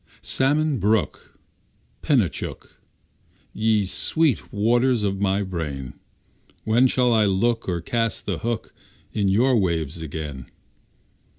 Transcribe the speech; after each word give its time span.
Salmon 0.23 0.79
Brook, 0.79 1.35
Penichook, 2.01 2.81
Ye 3.53 3.85
sweet 3.85 4.51
waters 4.51 5.03
of 5.03 5.21
my 5.21 5.43
brain, 5.43 5.93
When 6.63 6.87
shall 6.87 7.13
I 7.13 7.25
look, 7.25 7.69
Or 7.69 7.81
cast 7.81 8.25
the 8.25 8.39
hook, 8.39 8.73
In 9.13 9.27
your 9.27 9.55
waves 9.55 10.01
again? 10.01 10.47